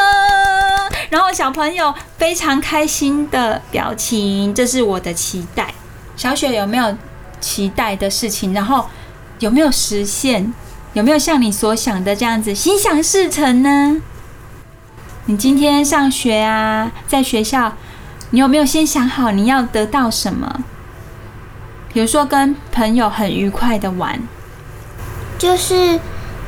[1.09, 5.73] 然后小朋友非常开心的表情，这是我的期待。
[6.17, 6.95] 小雪有没有
[7.41, 8.53] 期待的事情？
[8.53, 8.85] 然后
[9.39, 10.53] 有没有实现？
[10.95, 14.01] 有没有像你所想的这样子心想事成呢？
[15.26, 17.72] 你今天上学啊，在学校，
[18.30, 20.61] 你有没有先想好你要得到什么？
[21.92, 24.20] 比如说跟朋友很愉快的玩，
[25.36, 25.99] 就是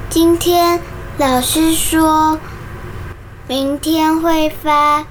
[0.09, 0.80] 今天
[1.18, 2.38] 老师说
[3.49, 5.07] 明天会发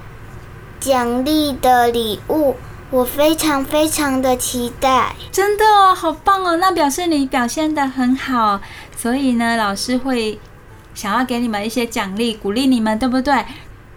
[0.80, 2.56] 奖励的礼物，
[2.90, 5.14] 我非常非常的期待。
[5.32, 6.56] 真的哦，好棒哦！
[6.56, 8.60] 那表示你表现的很好。
[8.96, 10.38] 所以呢，老师会
[10.94, 13.44] 想要给你们一些奖励，鼓励你们，对不对？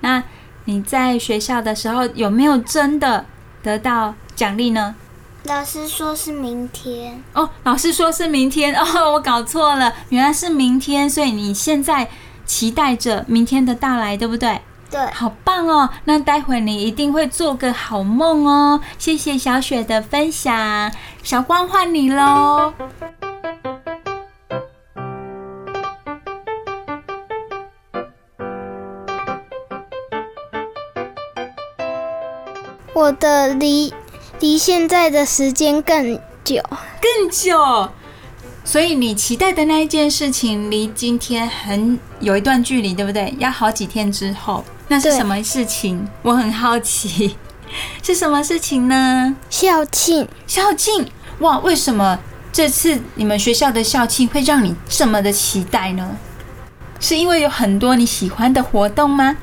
[0.01, 0.23] 那
[0.65, 3.25] 你在学校的时候有没有真的
[3.61, 4.95] 得到奖励呢？
[5.43, 12.09] 老师说是明天哦，老师说是明天哦，我搞错了，原来是明天，所以你现在
[12.45, 14.61] 期待着明天的到来，对不对？
[14.89, 15.89] 对，好棒哦！
[16.05, 18.81] 那待会你一定会做个好梦哦。
[18.97, 22.73] 谢谢小雪的分享，小光换你喽。
[32.95, 33.93] 我的离
[34.39, 36.61] 离现在的时间更久，
[36.99, 37.89] 更久。
[38.65, 43.33] 所以你期待的那一件事情，离今天很有一段距离，对不对？
[43.39, 46.05] 要好几天之后，那是什么事情？
[46.21, 47.37] 我很好奇，
[48.03, 49.35] 是什么事情呢？
[49.49, 51.07] 校庆，校庆！
[51.39, 52.19] 哇，为什么
[52.51, 56.17] 这次你们学校的校庆会让你这么的期待呢？
[56.99, 59.37] 是因为有很多你喜欢的活动吗？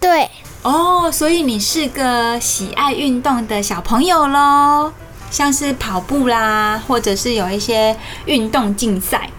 [0.00, 0.30] 对。
[0.62, 4.92] 哦，所以你是个喜爱运动的小朋友喽，
[5.30, 9.30] 像是跑步啦，或者是有一些运动竞赛，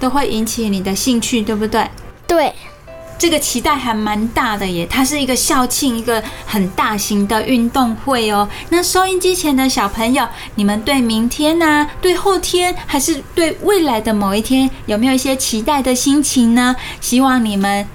[0.00, 1.90] 都会引起你的兴趣，对不对？
[2.26, 2.54] 对，
[3.18, 8.48] 这个期待还蛮大的耶，它是一个校庆，一个很大型的运动会哦。
[8.68, 16.76] 那收音机前的小朋友，你们对明天呐，对后天，还是对未来的某一天，有没有一些期待的心情呢？
[17.00, 17.86] 希望你们。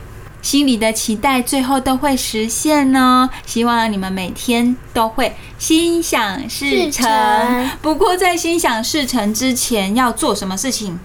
[0.42, 3.30] 心里的期待最后都会实现哦！
[3.46, 7.70] 希望你们每天都会心想事成。
[7.82, 10.98] 不过在心想事成之前要做什么事情？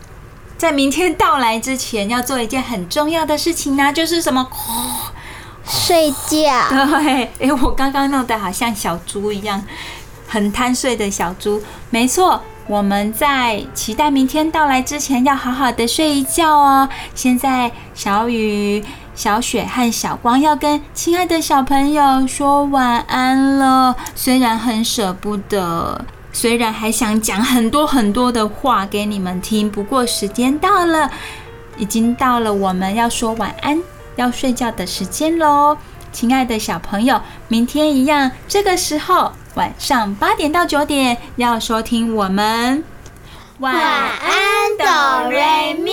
[0.57, 4.49] 在明天到来之前要做一件很重要的事情呢，就是什么？
[5.65, 6.69] 睡觉。
[7.01, 9.63] 对，哎，我刚刚弄得好像小猪一样，
[10.29, 11.63] 很贪睡的小猪。
[11.91, 16.89] 没错，我们在期待明天到来之前要好好的睡一觉哦。
[17.15, 18.85] 现在小雨。
[19.17, 31.11] 小雪和小光要跟亲爱的小朋友说晚安了，虽然很舍不得，虽然还想讲很多很多的话给你们听，不过时间到了，
[31.78, 33.80] 已经到了我们要说晚安、
[34.16, 35.78] 要睡觉的时间喽。
[36.12, 42.85] 亲爱的小朋友，明天一样，这个时候晚上八点到九点要收听我们
[43.61, 45.93] 晚安哆瑞咪。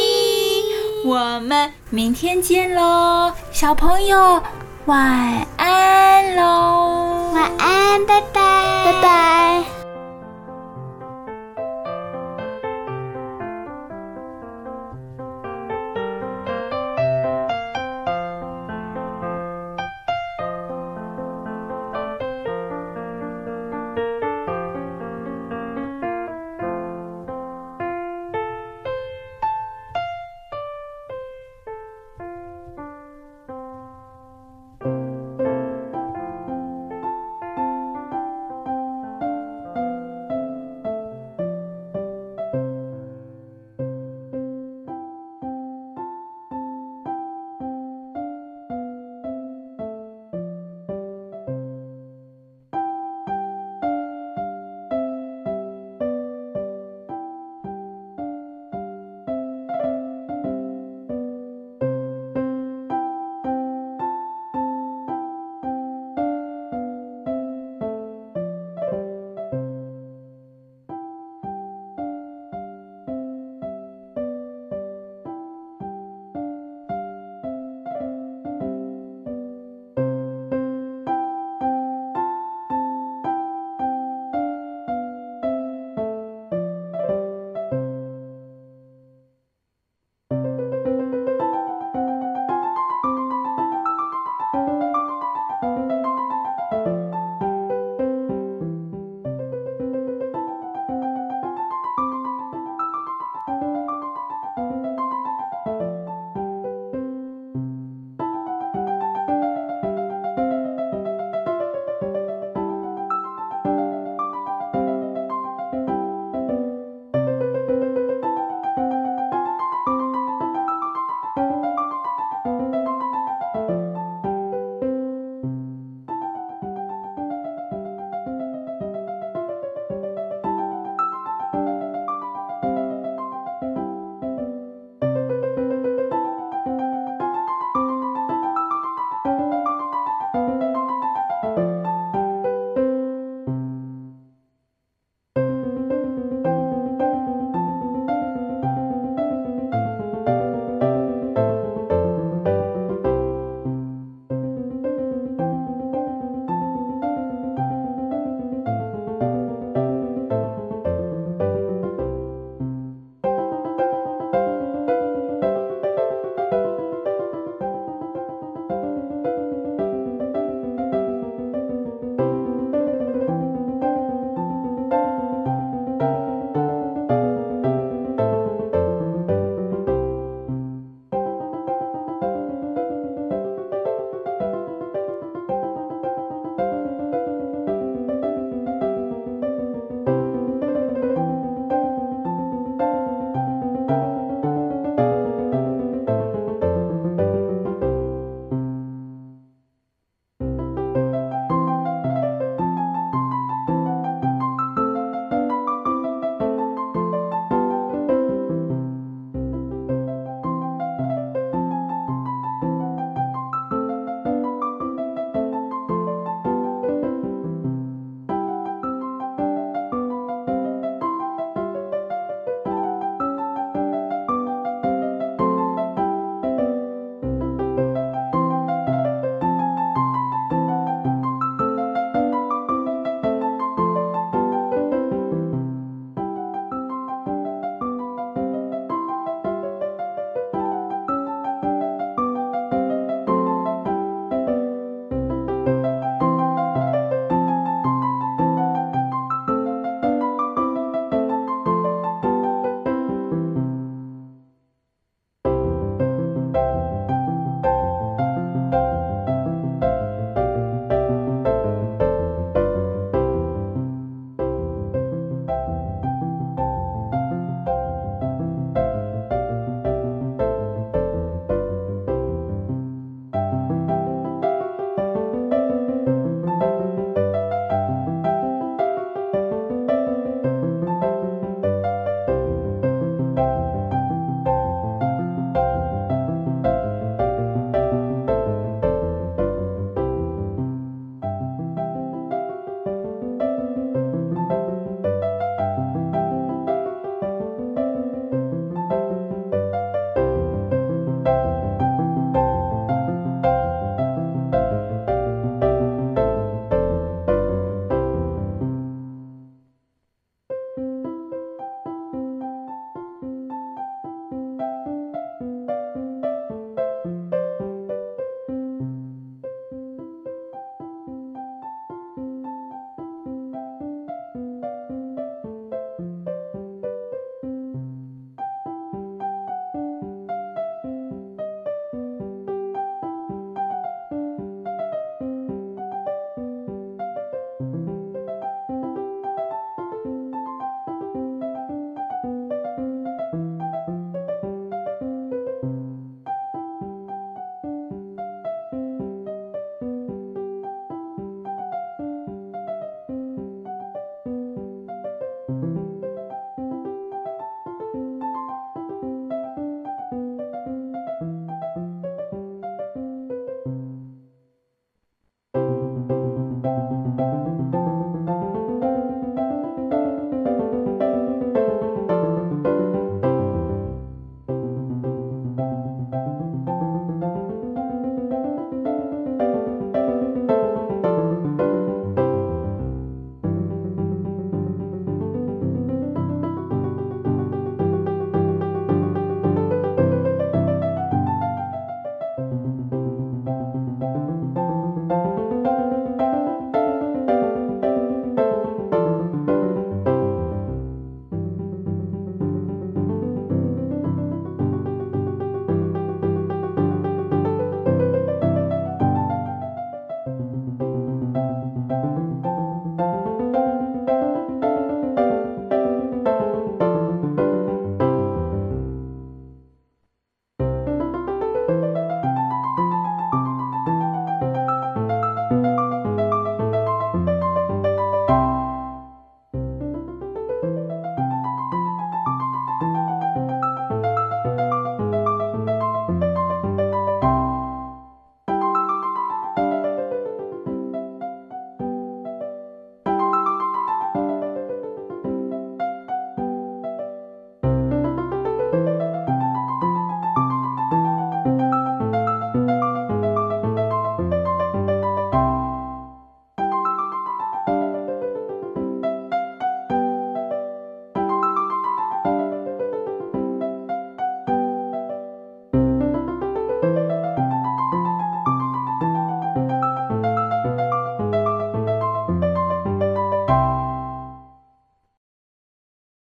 [1.06, 4.42] 我们明天见喽，小朋友，
[4.86, 8.42] 晚安喽，晚安，拜拜，
[8.86, 9.81] 拜拜。